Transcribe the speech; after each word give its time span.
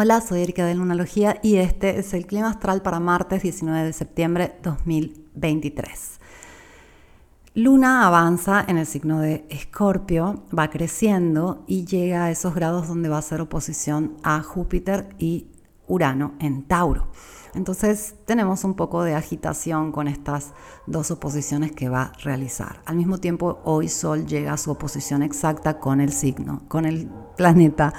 Hola, 0.00 0.20
soy 0.20 0.42
Erika 0.42 0.64
de 0.64 0.76
Lunalogía 0.76 1.40
y 1.42 1.56
este 1.56 1.98
es 1.98 2.14
el 2.14 2.24
clima 2.24 2.50
astral 2.50 2.82
para 2.82 3.00
martes 3.00 3.42
19 3.42 3.84
de 3.84 3.92
septiembre 3.92 4.54
2023. 4.62 6.20
Luna 7.54 8.06
avanza 8.06 8.64
en 8.68 8.78
el 8.78 8.86
signo 8.86 9.18
de 9.18 9.44
Escorpio, 9.50 10.44
va 10.56 10.70
creciendo 10.70 11.64
y 11.66 11.84
llega 11.84 12.26
a 12.26 12.30
esos 12.30 12.54
grados 12.54 12.86
donde 12.86 13.08
va 13.08 13.16
a 13.16 13.18
hacer 13.18 13.40
oposición 13.40 14.18
a 14.22 14.40
Júpiter 14.40 15.08
y 15.18 15.48
Urano 15.88 16.34
en 16.38 16.62
Tauro. 16.62 17.08
Entonces 17.56 18.14
tenemos 18.24 18.62
un 18.62 18.74
poco 18.74 19.02
de 19.02 19.16
agitación 19.16 19.90
con 19.90 20.06
estas 20.06 20.52
dos 20.86 21.10
oposiciones 21.10 21.72
que 21.72 21.88
va 21.88 22.02
a 22.02 22.12
realizar. 22.22 22.82
Al 22.86 22.94
mismo 22.94 23.18
tiempo, 23.18 23.58
hoy 23.64 23.88
Sol 23.88 24.26
llega 24.28 24.52
a 24.52 24.58
su 24.58 24.70
oposición 24.70 25.24
exacta 25.24 25.80
con 25.80 26.00
el 26.00 26.12
signo, 26.12 26.62
con 26.68 26.84
el 26.84 27.10
planeta 27.36 27.92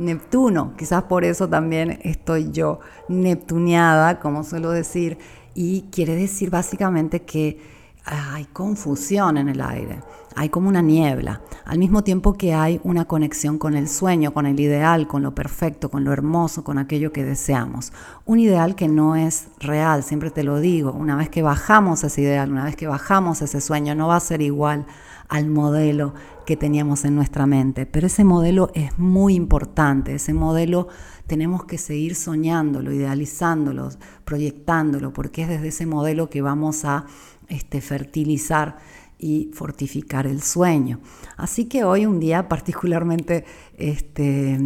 Neptuno. 0.00 0.72
Quizás 0.78 1.02
por 1.04 1.24
eso 1.24 1.46
también 1.48 2.00
estoy 2.02 2.50
yo 2.50 2.80
neptuneada, 3.08 4.18
como 4.18 4.44
suelo 4.44 4.70
decir, 4.70 5.18
y 5.54 5.82
quiere 5.92 6.16
decir 6.16 6.48
básicamente 6.48 7.22
que 7.22 7.60
hay 8.06 8.46
confusión 8.46 9.36
en 9.36 9.50
el 9.50 9.60
aire, 9.60 10.00
hay 10.34 10.48
como 10.48 10.70
una 10.70 10.80
niebla, 10.80 11.42
al 11.66 11.78
mismo 11.78 12.02
tiempo 12.02 12.32
que 12.32 12.54
hay 12.54 12.80
una 12.82 13.04
conexión 13.04 13.58
con 13.58 13.76
el 13.76 13.88
sueño, 13.88 14.32
con 14.32 14.46
el 14.46 14.58
ideal, 14.58 15.06
con 15.06 15.22
lo 15.22 15.34
perfecto, 15.34 15.90
con 15.90 16.02
lo 16.02 16.12
hermoso, 16.14 16.64
con 16.64 16.78
aquello 16.78 17.12
que 17.12 17.22
deseamos. 17.22 17.92
Un 18.24 18.38
ideal 18.38 18.74
que 18.74 18.88
no 18.88 19.16
es 19.16 19.48
real, 19.58 20.02
siempre 20.02 20.30
te 20.30 20.44
lo 20.44 20.60
digo, 20.60 20.92
una 20.92 21.14
vez 21.14 21.28
que 21.28 21.42
bajamos 21.42 22.02
ese 22.04 22.22
ideal, 22.22 22.50
una 22.50 22.64
vez 22.64 22.74
que 22.74 22.86
bajamos 22.86 23.42
ese 23.42 23.60
sueño, 23.60 23.94
no 23.94 24.08
va 24.08 24.16
a 24.16 24.20
ser 24.20 24.40
igual 24.40 24.86
al 25.30 25.48
modelo 25.48 26.12
que 26.44 26.56
teníamos 26.56 27.04
en 27.04 27.14
nuestra 27.14 27.46
mente. 27.46 27.86
Pero 27.86 28.08
ese 28.08 28.24
modelo 28.24 28.70
es 28.74 28.98
muy 28.98 29.34
importante, 29.34 30.16
ese 30.16 30.34
modelo 30.34 30.88
tenemos 31.26 31.64
que 31.64 31.78
seguir 31.78 32.16
soñándolo, 32.16 32.92
idealizándolo, 32.92 33.88
proyectándolo, 34.24 35.12
porque 35.12 35.42
es 35.42 35.48
desde 35.48 35.68
ese 35.68 35.86
modelo 35.86 36.28
que 36.28 36.42
vamos 36.42 36.84
a 36.84 37.06
este, 37.48 37.80
fertilizar 37.80 38.78
y 39.18 39.50
fortificar 39.54 40.26
el 40.26 40.42
sueño. 40.42 40.98
Así 41.36 41.66
que 41.66 41.84
hoy 41.84 42.06
un 42.06 42.18
día 42.18 42.48
particularmente 42.48 43.44
este, 43.78 44.58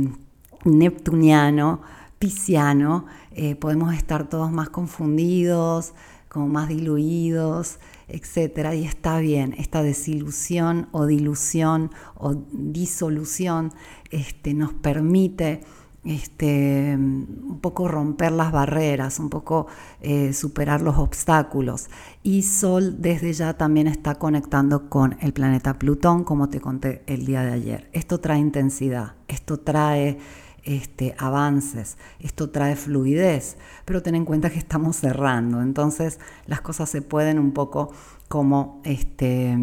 neptuniano, 0.65 1.83
pisciano, 2.19 3.05
eh, 3.33 3.57
podemos 3.57 3.95
estar 3.95 4.29
todos 4.31 4.51
más 4.51 4.71
confundidos, 4.71 5.93
como 6.35 6.49
más 6.49 6.69
diluidos, 6.69 7.79
etcétera, 8.09 8.75
y 8.75 8.85
está 8.85 9.21
bien, 9.21 9.55
esta 9.57 9.85
desilusión 9.85 10.89
o 10.91 11.07
dilución 11.07 11.93
o 12.17 12.35
disolución 12.51 13.73
este, 14.11 14.53
nos 14.53 14.73
permite 14.73 15.61
este, 16.03 16.97
un 16.97 17.61
poco 17.63 17.87
romper 17.87 18.33
las 18.33 18.51
barreras, 18.51 19.21
un 19.21 19.31
poco 19.31 19.69
eh, 20.01 20.33
superar 20.33 20.83
los 20.83 20.99
obstáculos. 20.99 21.89
Y 22.25 22.43
Sol 22.43 23.01
desde 23.01 23.33
ya 23.33 23.57
también 23.57 23.87
está 23.87 24.17
conectando 24.17 24.91
con 24.91 25.17
el 25.21 25.33
planeta 25.33 25.79
Plutón, 25.79 26.25
como 26.25 26.49
te 26.49 26.61
conté 26.61 27.05
el 27.07 27.25
día 27.27 27.43
de 27.43 27.53
ayer. 27.53 27.91
Esto 27.93 28.19
trae 28.19 28.41
intensidad, 28.41 29.15
esto 29.29 29.61
trae 29.61 30.19
este, 30.65 31.15
avances, 31.19 31.97
esto 32.21 32.51
trae 32.51 32.77
fluidez, 32.77 33.57
pero 33.85 34.03
ten 34.03 34.15
en 34.15 34.25
cuenta 34.25 34.51
que 34.51 34.59
estamos 34.59 34.97
cerrando, 34.97 35.63
entonces 35.63 36.19
las 36.47 36.61
cosas 36.61 36.89
se 36.91 37.03
pueden 37.03 37.39
un 37.39 37.53
poco 37.53 37.93
como 38.29 38.81
este, 38.85 39.57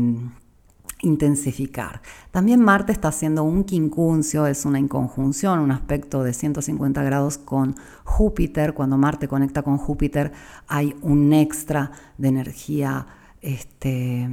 intensificar. 1.02 2.02
También 2.32 2.62
Marte 2.62 2.92
está 2.92 3.10
haciendo 3.10 3.44
un 3.44 3.64
quincuncio, 3.64 4.46
es 4.46 4.66
una 4.66 4.80
inconjunción, 4.80 5.60
un 5.60 5.72
aspecto 5.72 6.24
de 6.24 6.34
150 6.34 7.04
grados 7.04 7.38
con 7.38 7.76
Júpiter. 8.04 8.74
Cuando 8.74 8.98
Marte 8.98 9.28
conecta 9.28 9.64
con 9.64 9.78
Júpiter 9.78 10.32
hay 10.68 10.96
un 11.02 11.34
extra 11.34 11.92
de 12.18 12.28
energía 12.28 13.08
este, 13.42 14.30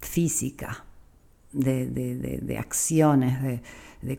física, 0.00 0.84
de, 1.52 2.56
acciones, 2.58 3.42
de 3.42 3.62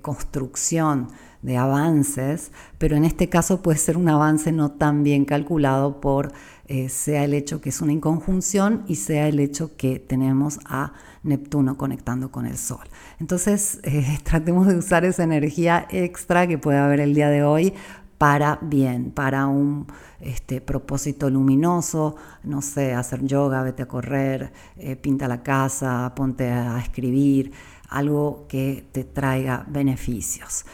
construcción 0.02 1.10
de 1.42 1.58
avances, 1.58 2.52
pero 2.78 2.96
en 2.96 3.04
este 3.04 3.30
caso 3.30 3.62
puede 3.62 3.78
ser 3.78 3.98
un 3.98 4.10
avance 4.10 4.52
no 4.52 4.72
tan 4.72 5.04
bien 5.04 5.26
calculado 5.26 6.00
por 6.00 6.34
eh, 6.68 6.88
sea 6.88 7.26
el 7.26 7.34
hecho 7.34 7.60
que 7.60 7.70
es 7.70 7.82
una 7.82 7.92
inconjunción 7.92 8.84
y 8.88 8.96
sea 8.96 9.28
el 9.28 9.40
hecho 9.40 9.76
que 9.76 10.00
tenemos 10.00 10.60
a 10.66 10.94
Neptuno 11.24 11.78
conectando 11.78 12.32
con 12.32 12.46
el 12.46 12.58
Sol. 12.58 12.88
Entonces 13.20 13.80
eh, 13.84 14.20
tratemos 14.24 14.68
de 14.68 14.78
usar 14.78 15.04
esa 15.04 15.24
energía 15.24 15.88
extra 15.90 16.48
que 16.48 16.58
puede 16.58 16.78
haber 16.78 17.00
el 17.00 17.14
día 17.14 17.30
de 17.30 17.44
hoy 17.44 17.74
para 18.18 18.60
bien, 18.62 19.10
para 19.10 19.48
un 19.48 19.88
este, 20.20 20.62
propósito 20.62 21.28
luminoso, 21.30 22.16
no 22.44 22.62
sé, 22.62 22.94
hacer 22.94 23.26
yoga, 23.26 23.64
vete 23.64 23.82
a 23.82 23.88
correr, 23.88 24.54
eh, 24.78 24.96
pinta 24.96 25.28
la 25.28 25.42
casa, 25.42 26.14
ponte 26.16 26.48
a 26.48 26.80
escribir, 26.80 27.52
algo 27.92 28.46
que 28.48 28.88
te 28.92 29.04
traiga 29.04 29.66
beneficios. 29.70 30.66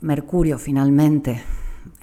Mercurio 0.00 0.58
finalmente 0.58 1.42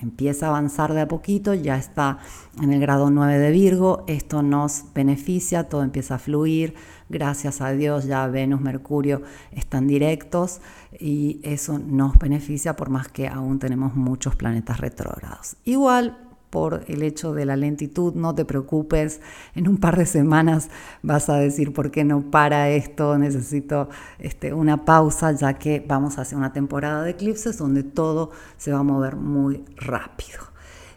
empieza 0.02 0.46
a 0.46 0.50
avanzar 0.50 0.94
de 0.94 1.02
a 1.02 1.08
poquito, 1.08 1.54
ya 1.54 1.78
está 1.78 2.20
en 2.62 2.72
el 2.72 2.80
grado 2.80 3.10
9 3.10 3.38
de 3.38 3.52
Virgo, 3.52 4.06
esto 4.08 4.42
nos 4.42 4.86
beneficia, 4.94 5.68
todo 5.68 5.84
empieza 5.84 6.16
a 6.16 6.20
fluir, 6.20 6.76
gracias 7.10 7.62
a 7.62 7.72
Dios 7.72 8.06
ya 8.06 8.28
Venus, 8.28 8.62
Mercurio 8.62 9.22
están 9.52 9.88
directos 9.88 10.62
y 10.98 11.40
eso 11.44 11.80
nos 11.80 12.18
beneficia 12.18 12.76
por 12.76 12.90
más 12.90 13.10
que 13.10 13.28
aún 13.28 13.60
tenemos 13.60 13.96
muchos 13.96 14.36
planetas 14.36 14.80
retrógrados. 14.80 15.58
Igual 15.66 16.29
por 16.50 16.84
el 16.88 17.04
hecho 17.04 17.34
de 17.34 17.46
la 17.46 17.56
lentitud, 17.56 18.14
no 18.16 18.34
te 18.36 18.46
preocupes, 18.46 19.22
en 19.56 19.68
un 19.68 19.78
par 19.78 19.98
de 19.98 20.06
semanas 20.06 20.70
vas 21.04 21.30
a 21.30 21.36
decir 21.36 21.74
por 21.74 21.92
qué 21.92 22.04
no 22.04 22.32
para 22.32 22.70
esto, 22.70 23.18
necesito 23.18 23.90
este, 24.18 24.54
una 24.54 24.86
pausa 24.86 25.32
ya 25.32 25.54
que 25.54 25.84
vamos 25.86 26.18
a 26.18 26.22
hacer 26.22 26.38
una 26.38 26.54
temporada 26.54 27.04
de 27.04 27.12
eclipses 27.12 27.58
donde 27.58 27.84
todo 27.84 28.32
se 28.58 28.72
va 28.72 28.80
a 28.80 28.84
mover 28.84 29.16
muy 29.16 29.64
rápido. 29.78 30.40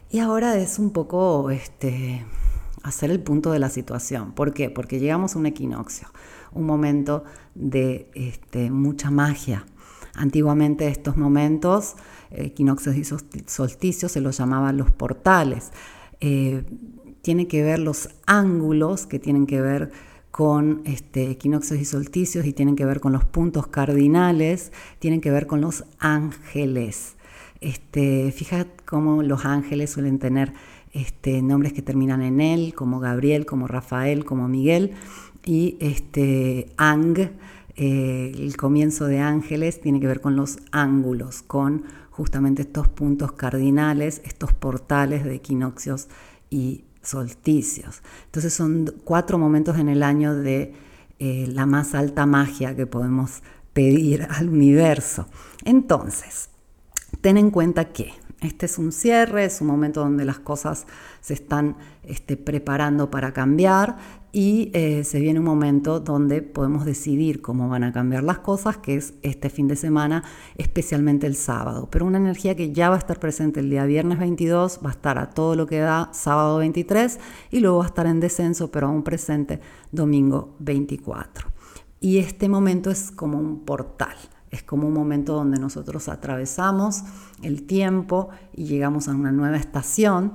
Y 0.09 0.19
ahora 0.19 0.57
es 0.57 0.77
un 0.77 0.91
poco 0.91 1.49
este, 1.49 2.23
hacer 2.83 3.09
el 3.09 3.19
punto 3.19 3.51
de 3.51 3.59
la 3.59 3.69
situación. 3.69 4.33
¿Por 4.33 4.53
qué? 4.53 4.69
Porque 4.69 4.99
llegamos 4.99 5.35
a 5.35 5.39
un 5.39 5.47
equinoccio, 5.47 6.09
un 6.51 6.65
momento 6.65 7.23
de 7.55 8.11
este, 8.13 8.69
mucha 8.69 9.09
magia. 9.09 9.65
Antiguamente 10.15 10.87
estos 10.87 11.17
momentos 11.17 11.95
equinoccios 12.31 12.95
y 12.95 13.03
solsticios 13.45 14.11
se 14.11 14.21
los 14.21 14.37
llamaban 14.37 14.77
los 14.77 14.91
portales. 14.91 15.71
Eh, 16.19 16.63
tiene 17.21 17.47
que 17.47 17.63
ver 17.63 17.79
los 17.79 18.09
ángulos 18.25 19.05
que 19.05 19.19
tienen 19.19 19.47
que 19.47 19.61
ver 19.61 19.91
con 20.31 20.81
este, 20.85 21.29
equinoccios 21.29 21.79
y 21.79 21.85
solsticios 21.85 22.45
y 22.45 22.53
tienen 22.53 22.75
que 22.75 22.85
ver 22.85 22.99
con 22.99 23.13
los 23.13 23.23
puntos 23.23 23.67
cardinales, 23.67 24.71
tienen 24.99 25.21
que 25.21 25.31
ver 25.31 25.47
con 25.47 25.61
los 25.61 25.85
ángeles. 25.99 27.15
Este, 27.61 28.33
cómo 28.83 29.23
los 29.23 29.45
ángeles 29.45 29.91
suelen 29.91 30.19
tener 30.19 30.53
este, 30.91 31.41
nombres 31.41 31.71
que 31.71 31.81
terminan 31.81 32.21
en 32.21 32.41
él, 32.41 32.73
como 32.73 32.99
Gabriel, 32.99 33.45
como 33.45 33.67
Rafael, 33.67 34.25
como 34.25 34.47
Miguel, 34.47 34.91
y 35.45 35.77
este, 35.79 36.73
Ang, 36.77 37.31
eh, 37.75 38.31
el 38.35 38.55
comienzo 38.57 39.05
de 39.05 39.19
ángeles, 39.19 39.81
tiene 39.81 39.99
que 39.99 40.07
ver 40.07 40.21
con 40.21 40.35
los 40.35 40.59
ángulos, 40.71 41.41
con 41.41 41.83
justamente 42.11 42.61
estos 42.61 42.87
puntos 42.87 43.31
cardinales, 43.31 44.21
estos 44.23 44.53
portales 44.53 45.23
de 45.23 45.35
equinoccios 45.35 46.07
y 46.49 46.85
solsticios. 47.01 48.01
Entonces 48.25 48.53
son 48.53 48.93
cuatro 49.03 49.37
momentos 49.37 49.77
en 49.77 49.89
el 49.89 50.03
año 50.03 50.35
de 50.35 50.73
eh, 51.19 51.47
la 51.49 51.65
más 51.65 51.95
alta 51.95 52.25
magia 52.25 52.75
que 52.75 52.85
podemos 52.85 53.41
pedir 53.73 54.27
al 54.29 54.49
universo. 54.49 55.27
Entonces, 55.65 56.49
ten 57.23 57.37
en 57.37 57.51
cuenta 57.51 57.93
que 57.93 58.11
este 58.41 58.65
es 58.65 58.77
un 58.77 58.91
cierre, 58.91 59.45
es 59.45 59.61
un 59.61 59.67
momento 59.67 60.01
donde 60.01 60.25
las 60.25 60.39
cosas 60.39 60.85
se 61.21 61.33
están 61.33 61.77
este, 62.03 62.35
preparando 62.35 63.09
para 63.09 63.31
cambiar 63.31 63.95
y 64.33 64.71
eh, 64.73 65.05
se 65.05 65.21
viene 65.21 65.39
un 65.39 65.45
momento 65.45 66.01
donde 66.01 66.41
podemos 66.41 66.83
decidir 66.83 67.41
cómo 67.41 67.69
van 67.69 67.85
a 67.85 67.93
cambiar 67.93 68.23
las 68.23 68.39
cosas, 68.39 68.75
que 68.75 68.95
es 68.95 69.13
este 69.21 69.49
fin 69.49 69.69
de 69.69 69.77
semana, 69.77 70.25
especialmente 70.57 71.25
el 71.25 71.37
sábado. 71.37 71.87
Pero 71.89 72.05
una 72.05 72.17
energía 72.17 72.57
que 72.57 72.73
ya 72.73 72.89
va 72.89 72.95
a 72.95 72.99
estar 72.99 73.21
presente 73.21 73.61
el 73.61 73.69
día 73.69 73.85
viernes 73.85 74.19
22, 74.19 74.81
va 74.83 74.89
a 74.89 74.91
estar 74.91 75.17
a 75.17 75.29
todo 75.29 75.55
lo 75.55 75.65
que 75.65 75.79
da 75.79 76.09
sábado 76.11 76.57
23 76.57 77.19
y 77.51 77.61
luego 77.61 77.77
va 77.77 77.85
a 77.85 77.87
estar 77.87 78.05
en 78.05 78.19
descenso, 78.19 78.69
pero 78.69 78.87
aún 78.87 79.03
presente 79.03 79.61
domingo 79.93 80.57
24. 80.59 81.47
Y 82.01 82.17
este 82.17 82.49
momento 82.49 82.91
es 82.91 83.11
como 83.11 83.39
un 83.39 83.63
portal. 83.63 84.17
Es 84.53 84.61
como 84.61 84.87
un 84.87 84.93
momento 84.93 85.33
donde 85.33 85.57
nosotros 85.57 86.07
atravesamos 86.07 87.03
el 87.41 87.63
tiempo 87.63 88.29
y 88.55 88.65
llegamos 88.65 89.07
a 89.07 89.11
una 89.11 89.31
nueva 89.31 89.57
estación. 89.57 90.33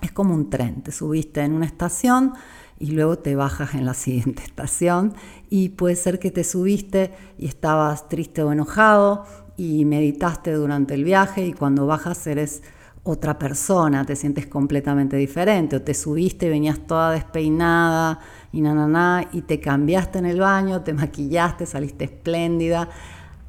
Es 0.00 0.10
como 0.10 0.34
un 0.34 0.48
tren, 0.48 0.82
te 0.82 0.90
subiste 0.90 1.42
en 1.42 1.52
una 1.52 1.66
estación 1.66 2.32
y 2.78 2.92
luego 2.92 3.18
te 3.18 3.36
bajas 3.36 3.74
en 3.74 3.84
la 3.84 3.92
siguiente 4.04 4.42
estación 4.42 5.12
y 5.50 5.68
puede 5.68 5.96
ser 5.96 6.18
que 6.18 6.30
te 6.30 6.44
subiste 6.44 7.12
y 7.36 7.46
estabas 7.46 8.08
triste 8.08 8.42
o 8.42 8.52
enojado 8.52 9.26
y 9.58 9.84
meditaste 9.84 10.54
durante 10.54 10.94
el 10.94 11.04
viaje 11.04 11.46
y 11.46 11.52
cuando 11.52 11.86
bajas 11.86 12.26
eres 12.26 12.62
otra 13.04 13.38
persona, 13.38 14.06
te 14.06 14.16
sientes 14.16 14.46
completamente 14.46 15.16
diferente, 15.16 15.76
o 15.76 15.82
te 15.82 15.92
subiste 15.92 16.46
y 16.46 16.50
venías 16.50 16.86
toda 16.86 17.10
despeinada 17.10 18.20
y 18.52 18.60
na, 18.60 19.28
y 19.32 19.42
te 19.42 19.58
cambiaste 19.58 20.20
en 20.20 20.26
el 20.26 20.38
baño, 20.38 20.82
te 20.82 20.94
maquillaste, 20.94 21.66
saliste 21.66 22.04
espléndida. 22.04 22.88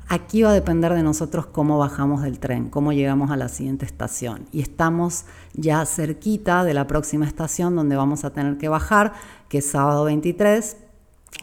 Aquí 0.08 0.44
va 0.44 0.50
a 0.52 0.54
depender 0.54 0.94
de 0.94 1.04
nosotros 1.04 1.46
cómo 1.48 1.78
bajamos 1.78 2.22
del 2.22 2.40
tren, 2.40 2.70
cómo 2.70 2.94
llegamos 2.94 3.32
a 3.32 3.38
la 3.38 3.50
siguiente 3.50 3.86
estación. 3.86 4.48
Y 4.52 4.62
estamos 4.62 5.26
ya 5.54 5.86
cerquita 5.86 6.64
de 6.64 6.74
la 6.74 6.88
próxima 6.88 7.26
estación 7.26 7.76
donde 7.76 7.96
vamos 7.96 8.26
a 8.26 8.32
tener 8.32 8.58
que 8.58 8.70
bajar, 8.70 9.14
que 9.50 9.60
es 9.60 9.70
sábado 9.70 10.04
23, 10.06 10.78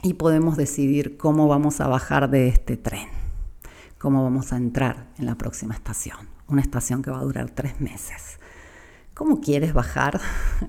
y 0.03 0.15
podemos 0.15 0.57
decidir 0.57 1.17
cómo 1.17 1.49
vamos 1.49 1.81
a 1.81 1.89
bajar 1.89 2.31
de 2.31 2.49
este 2.49 2.77
tren, 2.77 3.09
cómo 3.99 4.23
vamos 4.23 4.53
a 4.53 4.57
entrar 4.57 5.09
en 5.19 5.27
la 5.27 5.37
próxima 5.37 5.75
estación 5.75 6.41
una 6.51 6.61
estación 6.61 7.03
que 7.03 7.11
va 7.11 7.21
a 7.21 7.25
durar 7.25 7.51
tres 7.51 7.81
meses. 7.81 8.39
¿Cómo 9.21 9.43
quieres 9.43 9.75
bajar 9.75 10.19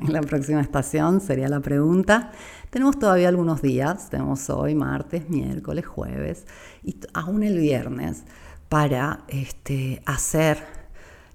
en 0.02 0.12
la 0.12 0.20
próxima 0.20 0.60
estación? 0.60 1.22
Sería 1.22 1.48
la 1.48 1.62
pregunta. 1.62 2.34
Tenemos 2.70 3.00
todavía 3.00 3.30
algunos 3.30 3.62
días, 3.62 4.10
tenemos 4.10 4.50
hoy 4.50 4.76
martes, 4.76 5.30
miércoles, 5.30 5.86
jueves 5.86 6.46
y 6.84 6.98
aún 7.14 7.44
el 7.44 7.58
viernes 7.58 8.26
para 8.68 9.24
este, 9.30 10.04
hacer 10.06 10.66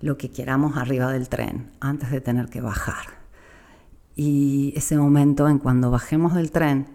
lo 0.03 0.19
que 0.19 0.31
queramos 0.31 0.77
arriba 0.77 1.11
del 1.11 1.31
tren 1.31 1.71
antes 1.81 2.11
de 2.11 2.21
tener 2.21 2.51
que 2.51 2.61
bajar. 2.61 3.07
Y 4.15 4.75
ese 4.77 4.99
momento 4.99 5.49
en 5.49 5.59
cuando 5.59 5.91
bajemos 5.91 6.35
del 6.35 6.51
tren 6.51 6.87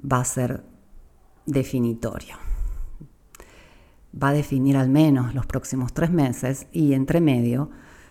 va 0.00 0.20
a 0.20 0.24
ser 0.24 0.64
definitorio 1.44 2.38
va 4.16 4.28
a 4.28 4.32
definir 4.32 4.78
al 4.78 4.88
menos 4.88 5.34
los 5.34 5.44
próximos 5.44 5.92
tres 5.92 6.10
meses 6.10 6.68
y 6.72 6.94
entre 6.94 7.20
medio, 7.20 7.68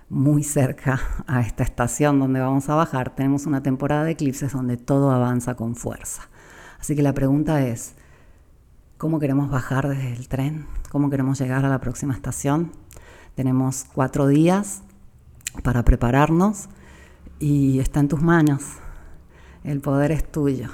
muy 0.10 0.44
cerca 0.44 1.00
a 1.28 1.42
esta 1.42 1.63
estación 1.63 2.19
donde 2.19 2.40
vamos 2.40 2.69
a 2.69 2.75
bajar, 2.75 3.16
tenemos 3.16 3.46
una 3.46 3.63
temporada 3.63 4.04
de 4.04 4.12
eclipses 4.12 4.54
donde 4.54 4.78
todo 4.78 5.12
avanza 5.12 5.56
con 5.56 5.75
fuerza. 5.75 6.30
Así 6.80 6.96
que 6.96 7.02
la 7.02 7.13
pregunta 7.13 7.66
es, 7.66 7.96
¿cómo 8.98 9.19
queremos 9.19 9.50
bajar 9.50 9.90
desde 9.90 10.13
el 10.13 10.28
tren? 10.28 10.68
¿Cómo 10.92 11.10
queremos 11.10 11.40
llegar 11.40 11.66
a 11.66 11.69
la 11.69 11.80
próxima 11.80 12.13
estación? 12.13 12.72
Tenemos 13.34 13.86
cuatro 13.94 14.28
días 14.28 14.84
para 15.63 15.84
prepararnos 15.84 16.69
y 17.40 17.80
está 17.80 18.00
en 18.00 18.07
tus 18.07 18.22
manos. 18.22 18.63
El 19.63 19.81
poder 19.81 20.12
es 20.12 20.31
tuyo. 20.31 20.69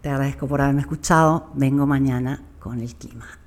Te 0.00 0.08
agradezco 0.08 0.46
por 0.46 0.60
haberme 0.60 0.80
escuchado. 0.80 1.50
Vengo 1.54 1.86
mañana 1.86 2.42
con 2.60 2.80
el 2.80 2.94
clima. 2.94 3.41